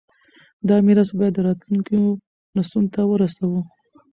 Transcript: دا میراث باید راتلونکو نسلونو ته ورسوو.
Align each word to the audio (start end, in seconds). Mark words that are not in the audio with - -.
دا 0.67 0.75
میراث 0.85 1.09
باید 1.19 1.35
راتلونکو 1.45 1.97
نسلونو 2.57 2.89
ته 2.93 3.01
ورسوو. 3.05 3.59